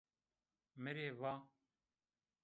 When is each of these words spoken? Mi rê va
Mi 0.83 0.91
rê 0.97 1.03
va 1.19 1.33